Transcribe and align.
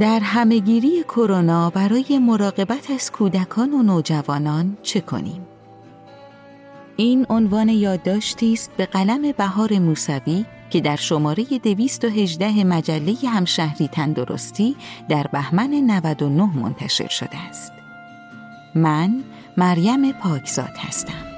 در 0.00 0.20
همهگیری 0.20 1.02
کرونا 1.02 1.70
برای 1.70 2.18
مراقبت 2.18 2.90
از 2.90 3.12
کودکان 3.12 3.72
و 3.72 3.82
نوجوانان 3.82 4.76
چه 4.82 5.00
کنیم؟ 5.00 5.46
این 6.96 7.26
عنوان 7.28 7.68
یادداشتی 7.68 8.52
است 8.52 8.70
به 8.76 8.86
قلم 8.86 9.32
بهار 9.32 9.78
موسوی 9.78 10.44
که 10.70 10.80
در 10.80 10.96
شماره 10.96 11.44
218 11.44 12.64
مجله 12.64 13.14
همشهری 13.28 13.88
تندرستی 13.88 14.76
در 15.08 15.26
بهمن 15.32 15.70
99 15.70 16.56
منتشر 16.56 17.08
شده 17.08 17.38
است. 17.48 17.72
من 18.74 19.22
مریم 19.56 20.12
پاکزاد 20.12 20.76
هستم. 20.78 21.37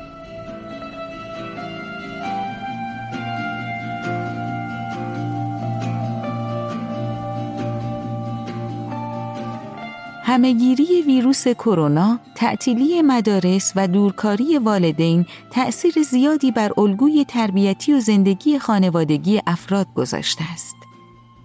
همهگیری 10.31 11.03
ویروس 11.03 11.49
کرونا، 11.49 12.19
تعطیلی 12.35 13.03
مدارس 13.03 13.73
و 13.77 13.89
دورکاری 13.89 14.59
والدین 14.59 15.27
تأثیر 15.51 16.03
زیادی 16.03 16.53
بر 16.53 16.73
الگوی 16.77 17.25
تربیتی 17.25 17.93
و 17.93 18.01
زندگی 18.01 18.59
خانوادگی 18.59 19.41
افراد 19.47 19.87
گذاشته 19.95 20.45
است. 20.53 20.77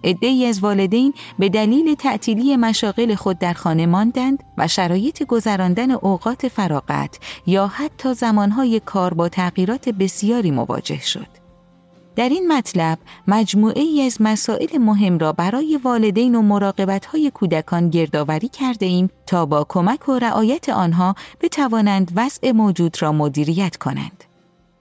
عدهای 0.04 0.46
از 0.46 0.60
والدین 0.60 1.14
به 1.38 1.48
دلیل 1.48 1.94
تعطیلی 1.94 2.56
مشاغل 2.56 3.14
خود 3.14 3.38
در 3.38 3.52
خانه 3.52 3.86
ماندند 3.86 4.44
و 4.58 4.68
شرایط 4.68 5.22
گذراندن 5.22 5.90
اوقات 5.90 6.48
فراغت 6.48 7.18
یا 7.46 7.66
حتی 7.66 8.14
زمانهای 8.14 8.80
کار 8.80 9.14
با 9.14 9.28
تغییرات 9.28 9.88
بسیاری 9.88 10.50
مواجه 10.50 11.00
شد. 11.00 11.45
در 12.16 12.28
این 12.28 12.52
مطلب 12.52 12.98
مجموعه 13.26 13.82
ای 13.82 14.02
از 14.02 14.16
مسائل 14.20 14.78
مهم 14.78 15.18
را 15.18 15.32
برای 15.32 15.80
والدین 15.84 16.34
و 16.34 16.42
مراقبت 16.42 17.06
های 17.06 17.30
کودکان 17.30 17.90
گردآوری 17.90 18.48
کرده 18.48 18.86
ایم 18.86 19.10
تا 19.26 19.46
با 19.46 19.66
کمک 19.68 20.08
و 20.08 20.18
رعایت 20.18 20.68
آنها 20.68 21.14
بتوانند 21.40 22.12
وضع 22.16 22.52
موجود 22.52 23.02
را 23.02 23.12
مدیریت 23.12 23.76
کنند. 23.76 24.24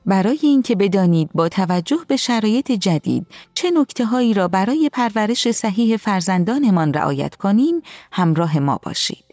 برای 0.05 0.39
اینکه 0.41 0.75
بدانید 0.75 1.29
با 1.33 1.49
توجه 1.49 1.99
به 2.07 2.15
شرایط 2.15 2.71
جدید 2.71 3.27
چه 3.53 3.71
نکته 3.71 4.05
هایی 4.05 4.33
را 4.33 4.47
برای 4.47 4.89
پرورش 4.93 5.51
صحیح 5.51 5.97
فرزندانمان 5.97 6.93
رعایت 6.93 7.35
کنیم 7.35 7.81
همراه 8.11 8.59
ما 8.59 8.79
باشید. 8.83 9.25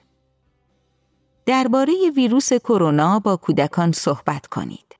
درباره 1.46 1.92
ویروس 2.16 2.52
کرونا 2.52 3.18
با 3.18 3.36
کودکان 3.36 3.92
صحبت 3.92 4.46
کنید. 4.46 4.91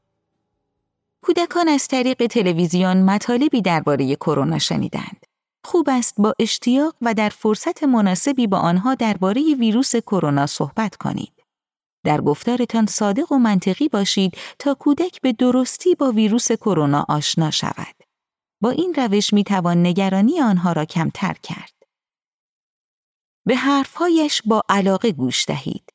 کودکان 1.34 1.69
از 1.69 1.88
طریق 1.88 2.27
تلویزیون 2.27 3.02
مطالبی 3.02 3.62
درباره 3.62 4.16
کرونا 4.16 4.58
شنیدند. 4.58 5.27
خوب 5.64 5.89
است 5.91 6.14
با 6.19 6.34
اشتیاق 6.39 6.94
و 7.02 7.14
در 7.14 7.28
فرصت 7.28 7.83
مناسبی 7.83 8.47
با 8.47 8.58
آنها 8.58 8.94
درباره 8.94 9.55
ویروس 9.55 9.96
کرونا 9.96 10.46
صحبت 10.46 10.96
کنید. 10.96 11.33
در 12.05 12.20
گفتارتان 12.20 12.86
صادق 12.86 13.33
و 13.33 13.39
منطقی 13.39 13.89
باشید 13.89 14.36
تا 14.58 14.74
کودک 14.74 15.20
به 15.20 15.33
درستی 15.33 15.95
با 15.95 16.12
ویروس 16.12 16.52
کرونا 16.52 17.07
آشنا 17.08 17.51
شود. 17.51 17.96
با 18.62 18.70
این 18.70 18.95
روش 18.95 19.33
می 19.33 19.45
توان 19.45 19.86
نگرانی 19.86 20.40
آنها 20.40 20.73
را 20.73 20.84
کمتر 20.84 21.34
کرد. 21.42 21.74
به 23.46 23.57
حرفهایش 23.57 24.42
با 24.45 24.62
علاقه 24.68 25.12
گوش 25.12 25.45
دهید. 25.48 25.92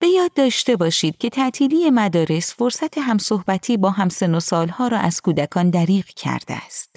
به 0.00 0.08
یاد 0.08 0.32
داشته 0.32 0.76
باشید 0.76 1.18
که 1.18 1.30
تعطیلی 1.30 1.90
مدارس 1.90 2.54
فرصت 2.54 2.98
همصحبتی 2.98 3.76
با 3.76 3.90
همسن 3.90 4.34
و 4.34 4.40
سالها 4.40 4.88
را 4.88 4.98
از 4.98 5.20
کودکان 5.20 5.70
دریغ 5.70 6.04
کرده 6.04 6.54
است. 6.54 6.96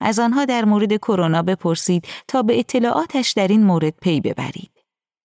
از 0.00 0.18
آنها 0.18 0.44
در 0.44 0.64
مورد 0.64 0.96
کرونا 0.96 1.42
بپرسید 1.42 2.08
تا 2.28 2.42
به 2.42 2.58
اطلاعاتش 2.58 3.32
در 3.32 3.48
این 3.48 3.64
مورد 3.64 3.94
پی 3.96 4.20
ببرید. 4.20 4.70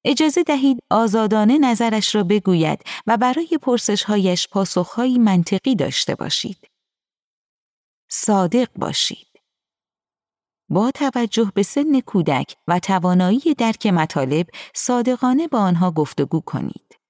اجازه 0.06 0.44
دهید 0.44 0.79
آزادانه 0.91 1.57
نظرش 1.57 2.16
را 2.16 2.23
بگوید 2.23 2.81
و 3.07 3.17
برای 3.17 3.59
پرسشهایش 3.61 4.47
پاسخهایی 4.47 5.17
منطقی 5.17 5.75
داشته 5.75 6.16
باشید. 6.16 6.67
صادق 8.09 8.67
باشید. 8.75 9.28
با 10.69 10.91
توجه 10.91 11.51
به 11.55 11.63
سن 11.63 12.00
کودک 12.00 12.55
و 12.67 12.79
توانایی 12.79 13.53
درک 13.57 13.88
مطالب 13.88 14.47
صادقانه 14.73 15.47
با 15.47 15.59
آنها 15.59 15.91
گفتگو 15.91 16.40
کنید. 16.40 17.03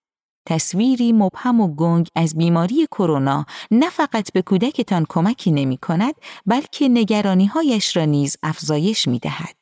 تصویری 0.46 1.14
مبهم 1.14 1.62
و 1.62 1.76
گنگ 1.76 2.08
از 2.16 2.38
بیماری 2.38 2.88
کرونا 2.88 3.46
نه 3.72 3.90
فقط 3.90 4.32
به 4.32 4.42
کودکتان 4.42 5.06
کمکی 5.10 5.52
نمی 5.52 5.78
کند 5.78 6.16
بلکه 6.46 6.90
نگرانی 6.90 7.46
هایش 7.46 7.98
را 7.98 8.06
نیز 8.06 8.38
افزایش 8.44 9.08
می 9.08 9.20
دهد. 9.20 9.56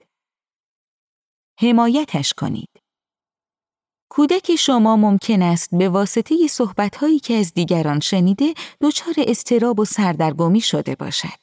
حمایتش 1.60 2.34
کنید. 2.34 2.70
کودک 4.10 4.56
شما 4.56 4.96
ممکن 4.96 5.42
است 5.42 5.70
به 5.76 5.90
واسطه 5.90 6.48
صحبت 6.48 6.96
هایی 6.96 7.20
که 7.20 7.34
از 7.34 7.54
دیگران 7.54 8.00
شنیده 8.00 8.54
دچار 8.82 9.14
استراب 9.18 9.80
و 9.80 9.86
سردرگمی 9.86 10.62
شده 10.62 10.96
باشد. 10.96 11.40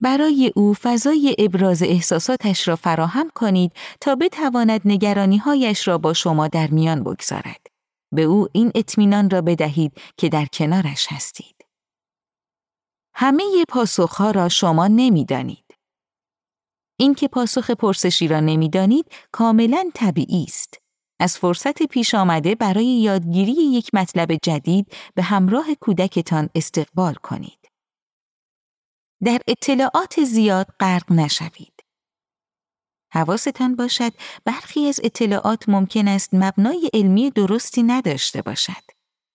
برای 0.00 0.52
او 0.56 0.74
فضای 0.74 1.36
ابراز 1.38 1.82
احساساتش 1.82 2.68
را 2.68 2.76
فراهم 2.76 3.30
کنید 3.34 3.72
تا 4.00 4.14
بتواند 4.14 4.80
نگرانی 4.84 5.38
هایش 5.38 5.88
را 5.88 5.98
با 5.98 6.12
شما 6.12 6.48
در 6.48 6.66
میان 6.66 7.02
بگذارد. 7.02 7.71
به 8.12 8.22
او 8.22 8.48
این 8.52 8.72
اطمینان 8.74 9.30
را 9.30 9.42
بدهید 9.42 9.92
که 10.16 10.28
در 10.28 10.46
کنارش 10.46 11.06
هستید. 11.10 11.66
همه 13.14 13.64
پاسخها 13.68 14.30
را 14.30 14.48
شما 14.48 14.88
نمی‌دانید. 14.88 15.74
اینکه 17.00 17.28
پاسخ 17.28 17.70
پرسشی 17.70 18.28
را 18.28 18.40
نمی‌دانید 18.40 19.06
کاملا 19.32 19.90
طبیعی 19.94 20.44
است. 20.44 20.78
از 21.20 21.38
فرصت 21.38 21.82
پیش 21.82 22.14
آمده 22.14 22.54
برای 22.54 22.86
یادگیری 22.86 23.52
یک 23.52 23.94
مطلب 23.94 24.34
جدید 24.42 24.92
به 25.14 25.22
همراه 25.22 25.74
کودکتان 25.80 26.50
استقبال 26.54 27.14
کنید. 27.14 27.68
در 29.24 29.40
اطلاعات 29.48 30.24
زیاد 30.24 30.66
غرق 30.80 31.12
نشوید. 31.12 31.71
حواستان 33.12 33.76
باشد 33.76 34.12
برخی 34.44 34.86
از 34.86 35.00
اطلاعات 35.04 35.68
ممکن 35.68 36.08
است 36.08 36.30
مبنای 36.32 36.90
علمی 36.94 37.30
درستی 37.30 37.82
نداشته 37.82 38.42
باشد. 38.42 38.82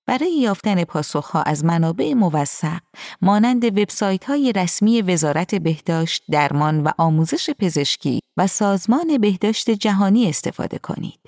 برای 0.07 0.39
یافتن 0.39 0.83
پاسخها 0.83 1.41
از 1.41 1.65
منابع 1.65 2.13
موثق 2.13 2.81
مانند 3.21 3.65
وبسایت 3.65 4.23
های 4.23 4.51
رسمی 4.51 5.01
وزارت 5.01 5.55
بهداشت، 5.55 6.23
درمان 6.31 6.83
و 6.83 6.91
آموزش 6.97 7.49
پزشکی 7.49 8.19
و 8.37 8.47
سازمان 8.47 9.17
بهداشت 9.17 9.69
جهانی 9.69 10.29
استفاده 10.29 10.77
کنید. 10.77 11.19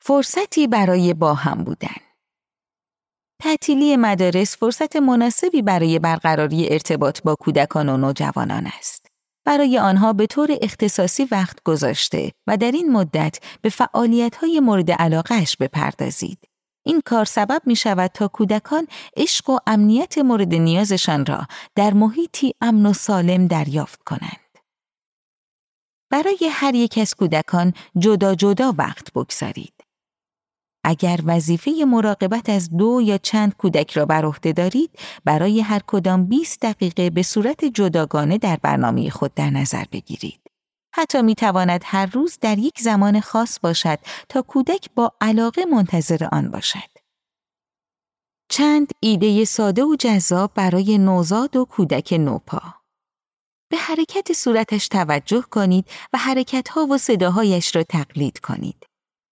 فرصتی 0.00 0.66
برای 0.66 1.14
با 1.14 1.34
هم 1.34 1.64
بودن 1.64 1.96
تعطیلی 3.42 3.96
مدارس 3.96 4.56
فرصت 4.56 4.96
مناسبی 4.96 5.62
برای 5.62 5.98
برقراری 5.98 6.68
ارتباط 6.72 7.22
با 7.22 7.34
کودکان 7.40 7.88
و 7.88 7.96
نوجوانان 7.96 8.66
است. 8.78 9.07
برای 9.48 9.78
آنها 9.78 10.12
به 10.12 10.26
طور 10.26 10.58
اختصاصی 10.62 11.24
وقت 11.24 11.62
گذاشته 11.62 12.32
و 12.46 12.56
در 12.56 12.70
این 12.70 12.92
مدت 12.92 13.38
به 13.62 13.68
فعالیت‌های 13.68 14.60
مورد 14.60 14.90
علاقهش 14.90 15.56
بپردازید. 15.56 16.38
این 16.86 17.00
کار 17.04 17.24
سبب 17.24 17.62
می 17.66 17.76
شود 17.76 18.10
تا 18.14 18.28
کودکان 18.28 18.86
عشق 19.16 19.50
و 19.50 19.58
امنیت 19.66 20.18
مورد 20.18 20.54
نیازشان 20.54 21.26
را 21.26 21.46
در 21.74 21.94
محیطی 21.94 22.54
امن 22.60 22.86
و 22.86 22.92
سالم 22.92 23.46
دریافت 23.46 24.02
کنند. 24.02 24.58
برای 26.10 26.48
هر 26.50 26.74
یک 26.74 26.98
از 26.98 27.14
کودکان 27.14 27.72
جدا 27.98 28.34
جدا 28.34 28.74
وقت 28.78 29.12
بگذارید. 29.12 29.77
اگر 30.88 31.20
وظیفه 31.24 31.70
مراقبت 31.86 32.48
از 32.50 32.70
دو 32.76 33.00
یا 33.02 33.18
چند 33.18 33.56
کودک 33.56 33.90
را 33.92 34.06
بر 34.06 34.24
عهده 34.24 34.52
دارید 34.52 34.90
برای 35.24 35.60
هر 35.60 35.80
کدام 35.86 36.26
20 36.26 36.60
دقیقه 36.60 37.10
به 37.10 37.22
صورت 37.22 37.64
جداگانه 37.64 38.38
در 38.38 38.58
برنامه 38.62 39.10
خود 39.10 39.34
در 39.34 39.50
نظر 39.50 39.84
بگیرید. 39.92 40.40
حتی 40.94 41.22
می 41.22 41.34
تواند 41.34 41.82
هر 41.84 42.06
روز 42.06 42.38
در 42.40 42.58
یک 42.58 42.80
زمان 42.80 43.20
خاص 43.20 43.58
باشد 43.62 43.98
تا 44.28 44.42
کودک 44.42 44.88
با 44.94 45.12
علاقه 45.20 45.64
منتظر 45.64 46.28
آن 46.32 46.50
باشد. 46.50 46.90
چند 48.50 48.92
ایده 49.00 49.44
ساده 49.44 49.84
و 49.84 49.96
جذاب 49.96 50.54
برای 50.54 50.98
نوزاد 50.98 51.56
و 51.56 51.64
کودک 51.64 52.12
نوپا. 52.12 52.62
به 53.70 53.76
حرکت 53.76 54.32
صورتش 54.32 54.88
توجه 54.88 55.42
کنید 55.50 55.90
و 56.12 56.18
حرکتها 56.18 56.86
و 56.86 56.98
صداهایش 56.98 57.76
را 57.76 57.82
تقلید 57.82 58.38
کنید. 58.38 58.87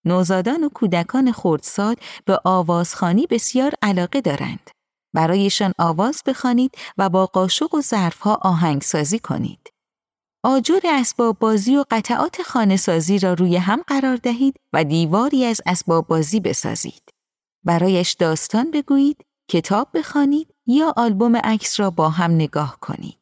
نوزادان 0.06 0.64
و 0.64 0.68
کودکان 0.68 1.32
خردسال 1.32 1.96
به 2.24 2.40
آوازخانی 2.44 3.26
بسیار 3.26 3.72
علاقه 3.82 4.20
دارند. 4.20 4.70
برایشان 5.14 5.72
آواز 5.78 6.22
بخوانید 6.26 6.74
و 6.98 7.08
با 7.08 7.26
قاشق 7.26 7.74
و 7.74 7.80
ظرفها 7.80 8.34
آهنگسازی 8.42 9.18
کنید. 9.18 9.70
آجر 10.44 10.80
اسباب 10.84 11.38
بازی 11.38 11.76
و 11.76 11.84
قطعات 11.90 12.42
خانه 12.42 12.76
سازی 12.76 13.18
را 13.18 13.34
روی 13.34 13.56
هم 13.56 13.82
قرار 13.86 14.16
دهید 14.16 14.56
و 14.72 14.84
دیواری 14.84 15.44
از 15.44 15.60
اسباب 15.66 16.06
بازی 16.06 16.40
بسازید. 16.40 17.02
برایش 17.64 18.12
داستان 18.12 18.70
بگویید، 18.70 19.24
کتاب 19.50 19.88
بخوانید 19.94 20.54
یا 20.66 20.94
آلبوم 20.96 21.36
عکس 21.36 21.80
را 21.80 21.90
با 21.90 22.08
هم 22.08 22.30
نگاه 22.30 22.78
کنید. 22.80 23.18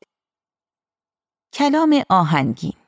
کلام 1.53 2.03
آهنگین 2.09 2.84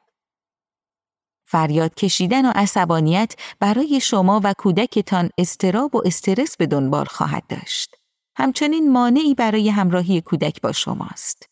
فریاد 1.46 1.94
کشیدن 1.94 2.46
و 2.46 2.52
عصبانیت 2.54 3.34
برای 3.60 4.00
شما 4.00 4.40
و 4.44 4.54
کودکتان 4.58 5.30
استراب 5.38 5.94
و 5.94 6.02
استرس 6.04 6.56
به 6.56 6.66
دنبال 6.66 7.04
خواهد 7.04 7.46
داشت. 7.46 7.96
همچنین 8.36 8.92
مانعی 8.92 9.34
برای 9.34 9.68
همراهی 9.68 10.20
کودک 10.20 10.60
با 10.60 10.72
شماست. 10.72 11.48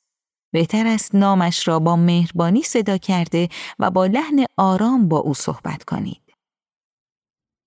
بهتر 0.52 0.87
است 0.87 1.14
نامش 1.14 1.69
را 1.69 1.79
با 1.79 1.96
مهربانی 1.96 2.62
صدا 2.62 2.99
کرده 2.99 3.49
و 3.79 3.91
با 3.91 4.06
لحن 4.06 4.44
آرام 4.56 5.08
با 5.08 5.19
او 5.19 5.35
صحبت 5.35 5.85
کنید. 5.85 6.35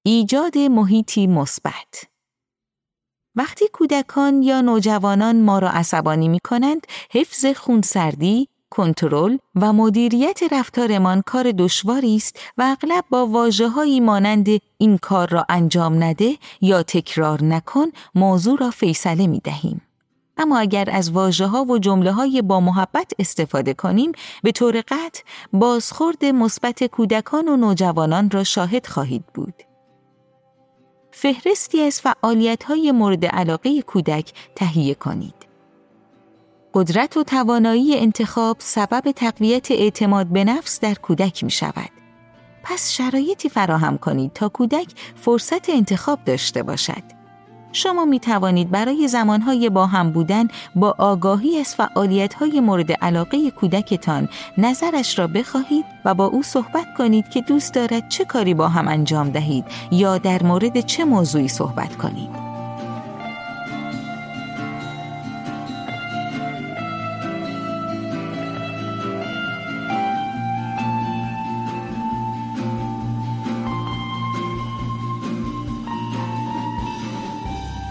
ایجاد 0.05 0.57
محیطی 0.57 1.27
مثبت 1.27 2.03
وقتی 3.35 3.65
کودکان 3.73 4.43
یا 4.43 4.61
نوجوانان 4.61 5.41
ما 5.41 5.59
را 5.59 5.69
عصبانی 5.69 6.27
می 6.27 6.39
کنند، 6.39 6.87
حفظ 7.11 7.45
خونسردی، 7.45 8.49
کنترل 8.69 9.37
و 9.55 9.73
مدیریت 9.73 10.39
رفتارمان 10.51 11.21
کار 11.21 11.51
دشواری 11.51 12.15
است 12.15 12.39
و 12.57 12.75
اغلب 12.77 13.03
با 13.09 13.27
واژه‌هایی 13.27 13.99
مانند 13.99 14.47
این 14.77 14.97
کار 14.97 15.29
را 15.29 15.45
انجام 15.49 16.03
نده 16.03 16.37
یا 16.61 16.83
تکرار 16.83 17.43
نکن 17.43 17.87
موضوع 18.15 18.57
را 18.59 18.69
فیصله 18.69 19.27
می 19.27 19.39
دهیم. 19.39 19.81
اما 20.37 20.59
اگر 20.59 20.89
از 20.91 21.11
واجه 21.11 21.45
ها 21.45 21.63
و 21.63 21.77
جمله 21.77 22.11
های 22.11 22.41
با 22.41 22.59
محبت 22.59 23.11
استفاده 23.19 23.73
کنیم 23.73 24.11
به 24.43 24.51
طور 24.51 24.83
قطع 24.87 25.23
بازخورد 25.53 26.25
مثبت 26.25 26.83
کودکان 26.83 27.47
و 27.47 27.57
نوجوانان 27.57 28.29
را 28.29 28.43
شاهد 28.43 28.87
خواهید 28.87 29.25
بود. 29.33 29.63
فهرستی 31.11 31.81
از 31.81 32.01
فعالیت 32.01 32.63
های 32.63 32.91
مورد 32.91 33.25
علاقه 33.25 33.81
کودک 33.81 34.33
تهیه 34.55 34.95
کنید. 34.95 35.36
قدرت 36.77 37.17
و 37.17 37.23
توانایی 37.23 37.97
انتخاب 37.97 38.57
سبب 38.59 39.11
تقویت 39.11 39.71
اعتماد 39.71 40.27
به 40.27 40.43
نفس 40.43 40.79
در 40.79 40.93
کودک 40.93 41.43
می 41.43 41.51
شود. 41.51 41.89
پس 42.63 42.91
شرایطی 42.91 43.49
فراهم 43.49 43.97
کنید 43.97 44.33
تا 44.33 44.49
کودک 44.49 44.87
فرصت 45.15 45.69
انتخاب 45.69 46.19
داشته 46.25 46.63
باشد. 46.63 47.03
شما 47.71 48.05
می 48.05 48.19
توانید 48.19 48.71
برای 48.71 49.07
زمانهای 49.07 49.69
با 49.69 49.85
هم 49.85 50.11
بودن 50.11 50.47
با 50.75 50.95
آگاهی 50.97 51.57
از 51.57 51.75
فعالیتهای 51.75 52.59
مورد 52.59 52.91
علاقه 52.91 53.51
کودکتان 53.51 54.29
نظرش 54.57 55.19
را 55.19 55.27
بخواهید 55.27 55.85
و 56.05 56.13
با 56.13 56.25
او 56.25 56.43
صحبت 56.43 56.93
کنید 56.97 57.29
که 57.29 57.41
دوست 57.41 57.73
دارد 57.73 58.09
چه 58.09 58.25
کاری 58.25 58.53
با 58.53 58.67
هم 58.67 58.87
انجام 58.87 59.29
دهید 59.29 59.65
یا 59.91 60.17
در 60.17 60.43
مورد 60.43 60.79
چه 60.79 61.05
موضوعی 61.05 61.47
صحبت 61.47 61.97
کنید. 61.97 62.46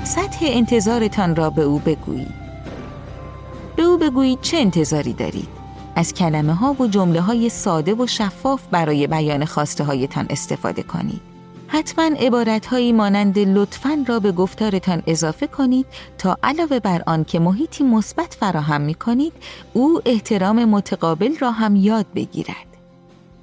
سطح 0.07 0.39
انتظارتان 0.43 1.37
را 1.37 1.51
به 1.51 1.63
او 1.63 1.79
بگویید. 1.79 2.35
به 3.77 3.83
او 3.83 3.99
بگویید 3.99 4.41
چه 4.41 4.57
انتظاری 4.57 5.13
دارید. 5.13 5.49
از 5.97 6.15
کلمه 6.15 6.55
ها 6.55 6.77
و 6.81 6.87
جمله 6.87 7.21
های 7.21 7.49
ساده 7.49 7.95
و 7.95 8.07
شفاف 8.07 8.63
برای 8.71 9.07
بیان 9.07 9.45
خواسته 9.45 9.85
هایتان 9.85 10.27
استفاده 10.31 10.83
کنید. 10.83 11.21
حتما 11.69 12.05
عبارت 12.05 12.67
هایی 12.67 12.93
مانند 12.93 13.39
لطفا 13.39 14.05
را 14.07 14.21
به 14.21 14.33
گفتارتان 14.33 15.03
اضافه 15.07 15.47
کنید 15.47 15.87
تا 16.19 16.39
علاوه 16.43 16.81
بر 16.81 17.03
آن 17.07 17.25
که 17.25 17.39
محیطی 17.39 17.85
مثبت 17.85 18.37
فراهم 18.41 18.81
می 18.81 18.95
کنید 18.95 19.33
او 19.73 20.01
احترام 20.05 20.65
متقابل 20.65 21.39
را 21.39 21.51
هم 21.51 21.77
یاد 21.77 22.07
بگیرد. 22.15 22.67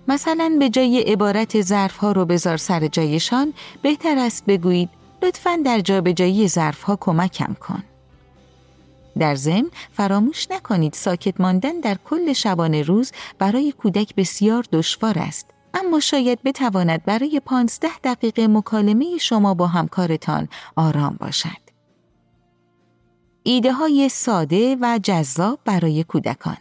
مثلا 0.07 0.55
به 0.59 0.69
جای 0.69 1.01
عبارت 1.01 1.61
ظرف 1.61 1.97
ها 1.97 2.11
رو 2.11 2.25
بذار 2.25 2.57
سر 2.57 2.87
جایشان 2.87 3.53
بهتر 3.81 4.17
است 4.17 4.45
بگویید 4.45 4.89
لطفا 5.23 5.59
در 5.65 5.79
جابجایی 5.79 6.47
ظرفها 6.47 6.95
کمکم 6.95 7.53
کن. 7.53 7.83
در 9.19 9.35
ضمن 9.35 9.69
فراموش 9.93 10.51
نکنید 10.51 10.93
ساکت 10.93 11.41
ماندن 11.41 11.79
در 11.79 11.97
کل 12.05 12.33
شبانه 12.33 12.81
روز 12.81 13.11
برای 13.39 13.71
کودک 13.71 14.15
بسیار 14.15 14.65
دشوار 14.71 15.19
است 15.19 15.47
اما 15.73 15.99
شاید 15.99 16.43
بتواند 16.43 17.05
برای 17.05 17.41
پانزده 17.45 17.99
دقیقه 18.03 18.47
مکالمه 18.47 19.17
شما 19.17 19.53
با 19.53 19.67
همکارتان 19.67 20.47
آرام 20.75 21.17
باشد. 21.19 21.63
ایده 23.43 23.73
های 23.73 24.09
ساده 24.09 24.77
و 24.81 24.99
جذاب 25.03 25.59
برای 25.65 26.03
کودکان 26.03 26.57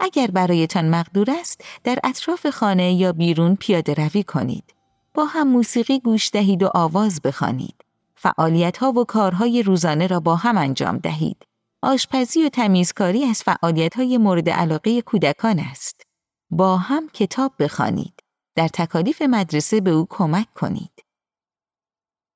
اگر 0.00 0.26
برایتان 0.26 0.88
مقدور 0.88 1.30
است 1.40 1.64
در 1.84 1.98
اطراف 2.04 2.46
خانه 2.50 2.92
یا 2.92 3.12
بیرون 3.12 3.56
پیاده 3.56 3.94
روی 3.94 4.22
کنید. 4.22 4.79
با 5.14 5.24
هم 5.24 5.48
موسیقی 5.48 6.00
گوش 6.00 6.30
دهید 6.30 6.62
و 6.62 6.70
آواز 6.74 7.20
بخوانید. 7.22 7.84
فعالیت 8.14 8.76
ها 8.76 8.92
و 8.92 9.04
کارهای 9.04 9.62
روزانه 9.62 10.06
را 10.06 10.20
با 10.20 10.36
هم 10.36 10.58
انجام 10.58 10.98
دهید. 10.98 11.46
آشپزی 11.82 12.44
و 12.44 12.48
تمیزکاری 12.48 13.24
از 13.24 13.42
فعالیت 13.42 13.96
های 13.96 14.18
مورد 14.18 14.50
علاقه 14.50 15.02
کودکان 15.02 15.58
است. 15.58 16.02
با 16.50 16.76
هم 16.76 17.08
کتاب 17.08 17.52
بخوانید. 17.58 18.20
در 18.54 18.68
تکالیف 18.68 19.22
مدرسه 19.22 19.80
به 19.80 19.90
او 19.90 20.06
کمک 20.10 20.54
کنید. 20.54 21.04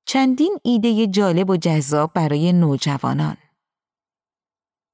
چندین 0.07 0.59
ایده 0.63 1.07
جالب 1.07 1.51
و 1.51 1.57
جذاب 1.57 2.13
برای 2.15 2.53
نوجوانان. 2.53 3.37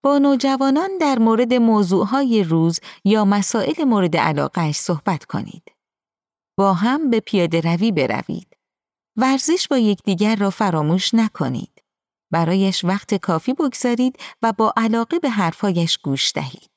با 0.03 0.19
نوجوانان 0.19 0.90
در 1.00 1.19
مورد 1.19 1.55
موضوعهای 1.55 2.43
روز 2.43 2.81
یا 3.05 3.25
مسائل 3.25 3.85
مورد 3.85 4.16
علاقه 4.16 4.73
صحبت 4.73 5.25
کنید. 5.25 5.62
با 6.61 6.75
هم 6.75 7.11
به 7.11 7.21
پیاده 7.21 7.61
روی 7.61 7.93
بروید. 7.93 8.57
ورزش 9.17 9.69
با 9.69 9.79
یکدیگر 9.79 10.37
را 10.37 10.50
فراموش 10.50 11.14
نکنید. 11.14 11.83
برایش 12.31 12.85
وقت 12.85 13.14
کافی 13.14 13.55
بگذارید 13.55 14.17
و 14.43 14.52
با 14.52 14.73
علاقه 14.76 15.19
به 15.19 15.31
حرفهایش 15.31 15.99
گوش 15.99 16.33
دهید. 16.33 16.71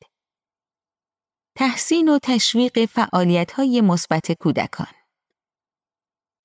تحسین 1.55 2.09
و 2.09 2.19
تشویق 2.19 2.85
فعالیت‌های 2.85 3.81
مثبت 3.81 4.31
کودکان 4.31 4.93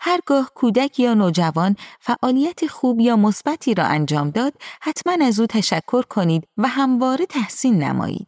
هرگاه 0.00 0.50
کودک 0.54 1.00
یا 1.00 1.14
نوجوان 1.14 1.76
فعالیت 2.00 2.66
خوب 2.66 3.00
یا 3.00 3.16
مثبتی 3.16 3.74
را 3.74 3.84
انجام 3.84 4.30
داد، 4.30 4.54
حتما 4.80 5.26
از 5.26 5.40
او 5.40 5.46
تشکر 5.46 6.02
کنید 6.02 6.48
و 6.56 6.68
همواره 6.68 7.26
تحسین 7.26 7.82
نمایید. 7.82 8.27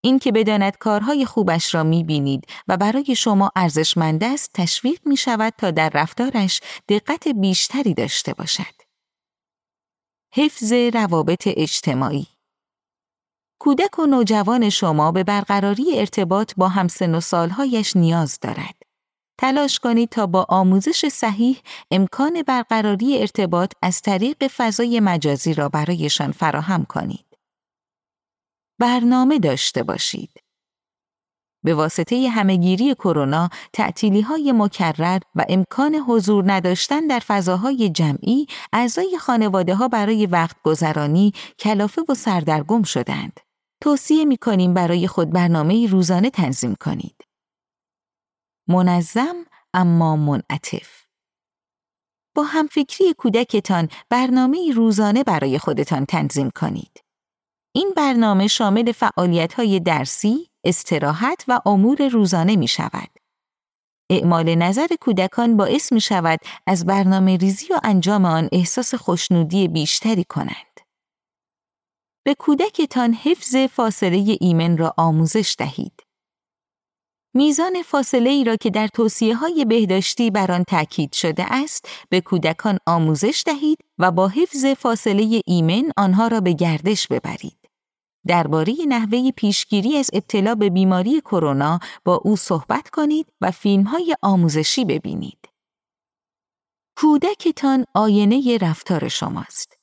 این 0.00 0.18
که 0.18 0.32
بداند 0.32 0.76
کارهای 0.76 1.26
خوبش 1.26 1.74
را 1.74 1.82
می 1.82 2.04
بینید 2.04 2.44
و 2.68 2.76
برای 2.76 3.16
شما 3.16 3.50
ارزشمند 3.56 4.24
است 4.24 4.50
تشویق 4.54 5.00
می 5.04 5.16
شود 5.16 5.52
تا 5.58 5.70
در 5.70 5.90
رفتارش 5.94 6.60
دقت 6.88 7.28
بیشتری 7.28 7.94
داشته 7.94 8.34
باشد. 8.34 8.74
حفظ 10.34 10.72
روابط 10.72 11.48
اجتماعی 11.56 12.26
کودک 13.60 13.98
و 13.98 14.06
نوجوان 14.06 14.70
شما 14.70 15.12
به 15.12 15.24
برقراری 15.24 15.98
ارتباط 15.98 16.52
با 16.56 16.68
همسن 16.68 17.14
و 17.14 17.20
سالهایش 17.20 17.96
نیاز 17.96 18.38
دارد. 18.40 18.74
تلاش 19.38 19.78
کنید 19.78 20.08
تا 20.08 20.26
با 20.26 20.46
آموزش 20.48 21.08
صحیح 21.08 21.60
امکان 21.90 22.42
برقراری 22.42 23.18
ارتباط 23.18 23.72
از 23.82 24.02
طریق 24.02 24.46
فضای 24.46 25.00
مجازی 25.00 25.54
را 25.54 25.68
برایشان 25.68 26.32
فراهم 26.32 26.84
کنید. 26.84 27.27
برنامه 28.78 29.38
داشته 29.38 29.82
باشید. 29.82 30.30
به 31.64 31.74
واسطه 31.74 32.28
همهگیری 32.28 32.94
کرونا، 32.94 33.48
تعطیلی 33.72 34.20
های 34.20 34.52
مکرر 34.52 35.18
و 35.34 35.44
امکان 35.48 35.94
حضور 35.94 36.52
نداشتن 36.52 37.06
در 37.06 37.18
فضاهای 37.18 37.88
جمعی، 37.90 38.46
اعضای 38.72 39.18
خانواده 39.20 39.74
ها 39.74 39.88
برای 39.88 40.26
وقت 40.26 40.56
گذرانی 40.62 41.32
کلافه 41.58 42.02
و 42.08 42.14
سردرگم 42.14 42.82
شدند. 42.82 43.40
توصیه 43.82 44.24
می 44.24 44.36
کنیم 44.36 44.74
برای 44.74 45.06
خود 45.06 45.30
برنامه 45.30 45.86
روزانه 45.86 46.30
تنظیم 46.30 46.74
کنید. 46.74 47.24
منظم 48.68 49.36
اما 49.74 50.16
منعطف 50.16 51.04
با 52.34 52.42
همفکری 52.42 53.14
کودکتان 53.14 53.88
برنامه 54.10 54.72
روزانه 54.72 55.24
برای 55.24 55.58
خودتان 55.58 56.04
تنظیم 56.04 56.50
کنید. 56.50 57.07
این 57.74 57.92
برنامه 57.96 58.46
شامل 58.46 58.92
فعالیت 58.92 59.54
های 59.54 59.80
درسی، 59.80 60.50
استراحت 60.64 61.44
و 61.48 61.60
امور 61.66 62.08
روزانه 62.08 62.56
می 62.56 62.68
شود. 62.68 63.08
اعمال 64.10 64.54
نظر 64.54 64.86
کودکان 65.00 65.56
باعث 65.56 65.92
می 65.92 66.00
شود 66.00 66.38
از 66.66 66.86
برنامه 66.86 67.36
ریزی 67.36 67.66
و 67.72 67.80
انجام 67.84 68.24
آن 68.24 68.48
احساس 68.52 68.94
خوشنودی 68.94 69.68
بیشتری 69.68 70.24
کنند. 70.24 70.80
به 72.24 72.34
کودکتان 72.34 73.12
حفظ 73.12 73.56
فاصله 73.56 74.36
ایمن 74.40 74.76
را 74.76 74.94
آموزش 74.96 75.54
دهید. 75.58 76.02
میزان 77.34 77.82
فاصله 77.82 78.30
ای 78.30 78.44
را 78.44 78.56
که 78.56 78.70
در 78.70 78.88
توصیه 78.88 79.36
های 79.36 79.64
بهداشتی 79.64 80.30
بر 80.30 80.52
آن 80.52 80.64
تاکید 80.64 81.12
شده 81.12 81.46
است 81.54 81.88
به 82.08 82.20
کودکان 82.20 82.78
آموزش 82.86 83.42
دهید 83.46 83.78
و 83.98 84.10
با 84.10 84.28
حفظ 84.28 84.64
فاصله 84.64 85.42
ایمن 85.46 85.90
آنها 85.96 86.28
را 86.28 86.40
به 86.40 86.52
گردش 86.52 87.08
ببرید. 87.08 87.57
درباره 88.26 88.74
نحوه 88.88 89.30
پیشگیری 89.30 89.96
از 89.96 90.10
ابتلا 90.12 90.54
به 90.54 90.70
بیماری 90.70 91.20
کرونا 91.20 91.78
با 92.04 92.20
او 92.24 92.36
صحبت 92.36 92.90
کنید 92.90 93.26
و 93.40 93.50
فیلم 93.50 93.82
های 93.82 94.16
آموزشی 94.22 94.84
ببینید. 94.84 95.48
کودکتان 96.96 97.84
آینه 97.94 98.58
رفتار 98.58 99.08
شماست. 99.08 99.78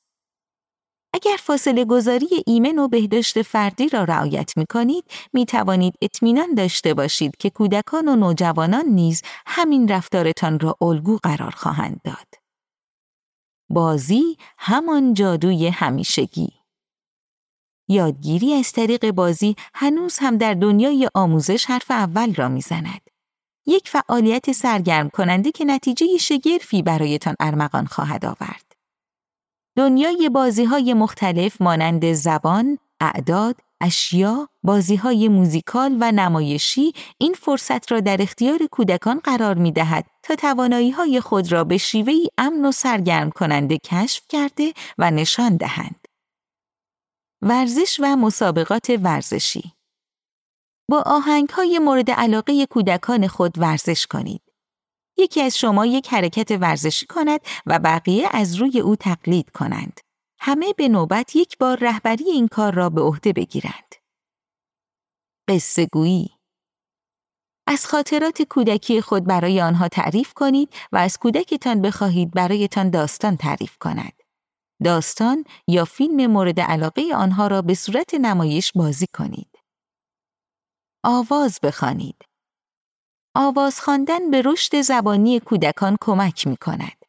اگر 1.12 1.36
فاصله 1.40 1.84
گذاری 1.84 2.28
ایمن 2.46 2.78
و 2.78 2.88
بهداشت 2.88 3.42
فردی 3.42 3.88
را 3.88 4.04
رعایت 4.04 4.56
می 4.56 4.66
کنید، 4.66 5.04
می 5.32 5.46
توانید 5.46 5.94
اطمینان 6.02 6.54
داشته 6.54 6.94
باشید 6.94 7.36
که 7.36 7.50
کودکان 7.50 8.08
و 8.08 8.16
نوجوانان 8.16 8.84
نیز 8.86 9.22
همین 9.46 9.88
رفتارتان 9.88 10.60
را 10.60 10.76
الگو 10.80 11.18
قرار 11.22 11.50
خواهند 11.50 12.00
داد. 12.04 12.26
بازی 13.70 14.36
همان 14.58 15.14
جادوی 15.14 15.68
همیشگی 15.68 16.52
یادگیری 17.88 18.54
از 18.54 18.72
طریق 18.72 19.10
بازی 19.10 19.56
هنوز 19.74 20.18
هم 20.18 20.36
در 20.36 20.54
دنیای 20.54 21.08
آموزش 21.14 21.64
حرف 21.64 21.90
اول 21.90 22.34
را 22.34 22.48
می‌زند. 22.48 23.00
یک 23.66 23.88
فعالیت 23.88 24.52
سرگرم 24.52 25.10
کننده 25.10 25.52
که 25.52 25.64
نتیجه 25.64 26.06
شگرفی 26.20 26.82
برایتان 26.82 27.34
ارمغان 27.40 27.86
خواهد 27.86 28.24
آورد. 28.24 28.76
دنیای 29.76 30.28
بازی 30.28 30.64
های 30.64 30.94
مختلف 30.94 31.60
مانند 31.62 32.12
زبان، 32.12 32.78
اعداد، 33.00 33.56
اشیا، 33.80 34.48
بازی 34.62 34.96
های 34.96 35.28
موزیکال 35.28 35.96
و 36.00 36.12
نمایشی 36.12 36.92
این 37.18 37.32
فرصت 37.32 37.92
را 37.92 38.00
در 38.00 38.22
اختیار 38.22 38.58
کودکان 38.70 39.18
قرار 39.18 39.54
می 39.54 39.72
دهد 39.72 40.06
تا 40.22 40.34
توانایی 40.34 40.90
های 40.90 41.20
خود 41.20 41.52
را 41.52 41.64
به 41.64 41.78
شیوه 41.78 42.12
امن 42.38 42.64
و 42.64 42.72
سرگرم 42.72 43.30
کننده 43.30 43.78
کشف 43.78 44.22
کرده 44.28 44.72
و 44.98 45.10
نشان 45.10 45.56
دهند. 45.56 46.05
ورزش 47.48 48.00
و 48.02 48.16
مسابقات 48.16 48.90
ورزشی 49.02 49.72
با 50.90 51.02
آهنگ 51.06 51.48
های 51.48 51.78
مورد 51.78 52.10
علاقه 52.10 52.66
کودکان 52.66 53.26
خود 53.28 53.58
ورزش 53.58 54.06
کنید. 54.06 54.42
یکی 55.18 55.42
از 55.42 55.58
شما 55.58 55.86
یک 55.86 56.08
حرکت 56.08 56.50
ورزشی 56.50 57.06
کند 57.06 57.40
و 57.66 57.78
بقیه 57.78 58.28
از 58.32 58.54
روی 58.54 58.80
او 58.80 58.96
تقلید 58.96 59.50
کنند. 59.50 60.00
همه 60.40 60.72
به 60.72 60.88
نوبت 60.88 61.36
یک 61.36 61.58
بار 61.58 61.78
رهبری 61.80 62.24
این 62.24 62.48
کار 62.48 62.74
را 62.74 62.90
به 62.90 63.00
عهده 63.00 63.32
بگیرند. 63.32 63.94
قصه 65.48 65.86
گویی 65.92 66.30
از 67.66 67.86
خاطرات 67.86 68.42
کودکی 68.42 69.00
خود 69.00 69.24
برای 69.24 69.60
آنها 69.60 69.88
تعریف 69.88 70.32
کنید 70.32 70.74
و 70.92 70.96
از 70.96 71.18
کودکتان 71.18 71.82
بخواهید 71.82 72.30
برایتان 72.30 72.90
داستان 72.90 73.36
تعریف 73.36 73.78
کند. 73.78 74.25
داستان 74.84 75.44
یا 75.68 75.84
فیلم 75.84 76.26
مورد 76.26 76.60
علاقه 76.60 77.02
آنها 77.14 77.46
را 77.46 77.62
به 77.62 77.74
صورت 77.74 78.14
نمایش 78.14 78.72
بازی 78.74 79.06
کنید. 79.14 79.58
آواز 81.04 81.58
بخوانید. 81.62 82.16
آواز 83.34 83.80
خواندن 83.80 84.30
به 84.30 84.42
رشد 84.44 84.80
زبانی 84.80 85.40
کودکان 85.40 85.96
کمک 86.00 86.46
می 86.46 86.56
کند. 86.56 87.04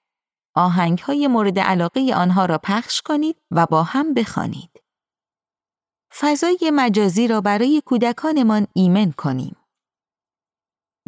آهنگ 0.56 1.00
های 1.00 1.28
مورد 1.28 1.60
علاقه 1.60 2.14
آنها 2.16 2.46
را 2.46 2.58
پخش 2.64 3.02
کنید 3.02 3.38
و 3.52 3.66
با 3.66 3.84
هم 3.84 4.14
بخوانید. 4.14 4.84
فضای 6.20 6.72
مجازی 6.74 7.28
را 7.28 7.42
برای 7.42 7.82
کودکانمان 7.86 8.68
ایمن 8.74 9.12
کنیم. 9.12 9.56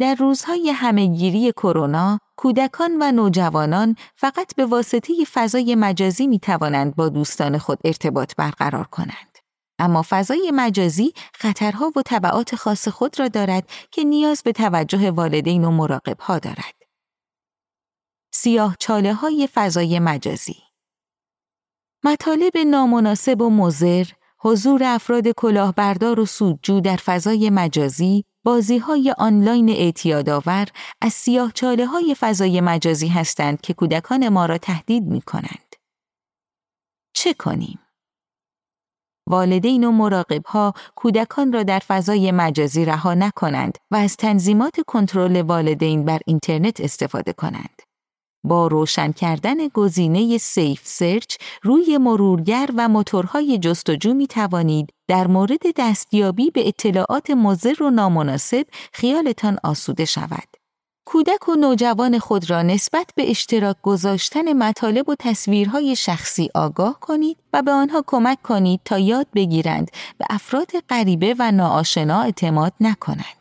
در 0.00 0.14
روزهای 0.14 0.70
همهگیری 0.70 1.52
کرونا، 1.52 2.18
کودکان 2.40 2.96
و 3.00 3.12
نوجوانان 3.12 3.96
فقط 4.14 4.54
به 4.54 4.66
واسطه 4.66 5.14
فضای 5.32 5.74
مجازی 5.74 6.26
می 6.26 6.38
توانند 6.38 6.96
با 6.96 7.08
دوستان 7.08 7.58
خود 7.58 7.78
ارتباط 7.84 8.34
برقرار 8.36 8.84
کنند. 8.84 9.38
اما 9.78 10.04
فضای 10.08 10.52
مجازی 10.54 11.12
خطرها 11.34 11.92
و 11.96 12.02
طبعات 12.02 12.56
خاص 12.56 12.88
خود 12.88 13.20
را 13.20 13.28
دارد 13.28 13.70
که 13.90 14.04
نیاز 14.04 14.42
به 14.42 14.52
توجه 14.52 15.10
والدین 15.10 15.64
و 15.64 15.70
مراقبها 15.70 16.38
دارد. 16.38 16.74
سیاه 18.32 18.76
چاله 18.78 19.14
های 19.14 19.48
فضای 19.54 19.98
مجازی 19.98 20.56
مطالب 22.04 22.58
نامناسب 22.66 23.42
و 23.42 23.50
مزر، 23.50 24.06
حضور 24.42 24.82
افراد 24.84 25.28
کلاهبردار 25.28 26.20
و 26.20 26.26
سودجو 26.26 26.80
در 26.80 26.96
فضای 26.96 27.50
مجازی 27.50 28.24
بازی 28.44 28.78
های 28.78 29.14
آنلاین 29.18 29.68
اعتیادآور 29.68 30.66
از 31.00 31.12
سیاه 31.12 31.52
چاله 31.52 31.86
های 31.86 32.16
فضای 32.20 32.60
مجازی 32.60 33.08
هستند 33.08 33.60
که 33.60 33.74
کودکان 33.74 34.28
ما 34.28 34.46
را 34.46 34.58
تهدید 34.58 35.04
می 35.04 35.22
کنند. 35.22 35.76
چه 37.12 37.34
کنیم؟ 37.34 37.78
والدین 39.26 39.84
و 39.84 39.92
مراقب 39.92 40.46
ها 40.46 40.74
کودکان 40.94 41.52
را 41.52 41.62
در 41.62 41.78
فضای 41.78 42.32
مجازی 42.32 42.84
رها 42.84 43.14
نکنند 43.14 43.78
و 43.90 43.96
از 43.96 44.16
تنظیمات 44.16 44.80
کنترل 44.86 45.42
والدین 45.42 46.04
بر 46.04 46.20
اینترنت 46.26 46.80
استفاده 46.80 47.32
کنند. 47.32 47.82
با 48.44 48.66
روشن 48.66 49.12
کردن 49.12 49.68
گزینه 49.68 50.38
سیف 50.38 50.80
سرچ 50.84 51.36
روی 51.62 51.98
مرورگر 51.98 52.70
و 52.76 52.88
موتورهای 52.88 53.58
جستجو 53.58 54.14
می 54.14 54.26
توانید 54.26 54.88
در 55.08 55.26
مورد 55.26 55.62
دستیابی 55.76 56.50
به 56.50 56.68
اطلاعات 56.68 57.30
مضر 57.30 57.82
و 57.82 57.90
نامناسب 57.90 58.66
خیالتان 58.92 59.58
آسوده 59.64 60.04
شود. 60.04 60.48
کودک 61.04 61.48
و 61.48 61.54
نوجوان 61.54 62.18
خود 62.18 62.50
را 62.50 62.62
نسبت 62.62 63.10
به 63.16 63.30
اشتراک 63.30 63.76
گذاشتن 63.82 64.52
مطالب 64.52 65.08
و 65.08 65.14
تصویرهای 65.18 65.96
شخصی 65.96 66.48
آگاه 66.54 67.00
کنید 67.00 67.36
و 67.52 67.62
به 67.62 67.70
آنها 67.70 68.04
کمک 68.06 68.42
کنید 68.42 68.80
تا 68.84 68.98
یاد 68.98 69.26
بگیرند 69.34 69.90
به 70.18 70.24
افراد 70.30 70.70
غریبه 70.88 71.34
و 71.38 71.52
ناآشنا 71.52 72.22
اعتماد 72.22 72.72
نکنند. 72.80 73.39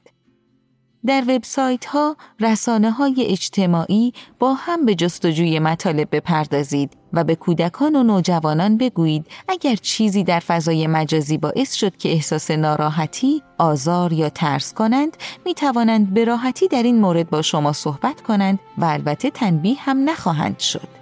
در 1.05 1.23
وبسایت 1.27 1.85
ها، 1.85 2.15
رسانه 2.39 2.91
های 2.91 3.25
اجتماعی 3.29 4.13
با 4.39 4.53
هم 4.53 4.85
به 4.85 4.95
جستجوی 4.95 5.59
مطالب 5.59 6.07
بپردازید 6.11 6.97
و 7.13 7.23
به 7.23 7.35
کودکان 7.35 7.95
و 7.95 8.03
نوجوانان 8.03 8.77
بگویید 8.77 9.27
اگر 9.47 9.75
چیزی 9.75 10.23
در 10.23 10.39
فضای 10.39 10.87
مجازی 10.87 11.37
باعث 11.37 11.73
شد 11.73 11.97
که 11.97 12.09
احساس 12.09 12.51
ناراحتی، 12.51 13.41
آزار 13.57 14.13
یا 14.13 14.29
ترس 14.29 14.73
کنند، 14.73 15.17
می 15.45 15.53
توانند 15.53 16.13
به 16.13 16.25
راحتی 16.25 16.67
در 16.67 16.83
این 16.83 17.01
مورد 17.01 17.29
با 17.29 17.41
شما 17.41 17.73
صحبت 17.73 18.21
کنند 18.21 18.59
و 18.77 18.85
البته 18.85 19.29
تنبیه 19.29 19.75
هم 19.79 20.09
نخواهند 20.09 20.59
شد. 20.59 20.98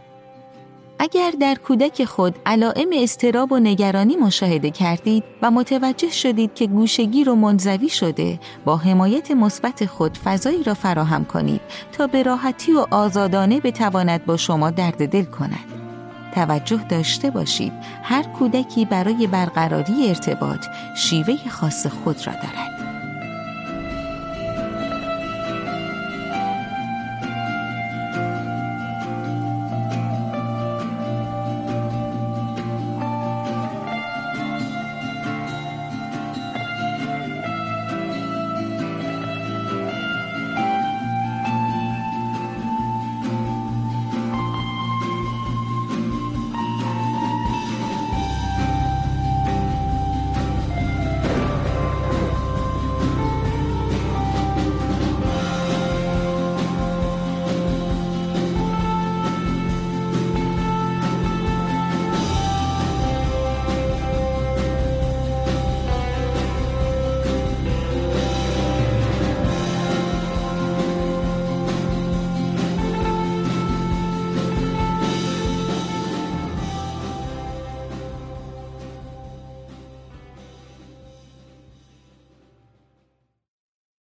اگر 1.00 1.34
در 1.40 1.56
کودک 1.56 2.06
خود 2.06 2.36
علائم 2.46 2.90
استراب 2.94 3.52
و 3.52 3.60
نگرانی 3.60 4.16
مشاهده 4.16 4.72
کردید 4.72 5.24
و 5.42 5.52
متوجه 5.52 6.10
شدید 6.10 6.54
که 6.54 6.68
گوشگیر 6.68 7.30
و 7.30 7.36
منزوی 7.36 7.90
شده 7.90 8.40
با 8.66 8.78
حمایت 8.78 9.32
مثبت 9.32 9.86
خود 9.86 10.18
فضایی 10.18 10.64
را 10.64 10.74
فراهم 10.74 11.26
کنید 11.26 11.62
تا 11.92 12.08
به 12.08 12.24
راحتی 12.24 12.74
و 12.74 12.86
آزادانه 12.92 13.60
بتواند 13.60 14.26
با 14.26 14.38
شما 14.38 14.72
درد 14.72 15.10
دل 15.10 15.26
کند. 15.26 15.74
توجه 16.36 16.86
داشته 16.90 17.32
باشید 17.32 17.74
هر 18.04 18.24
کودکی 18.24 18.86
برای 18.86 19.28
برقراری 19.28 20.08
ارتباط 20.08 20.66
شیوه 20.98 21.50
خاص 21.50 21.88
خود 21.88 22.28
را 22.28 22.34
دارد. 22.34 22.77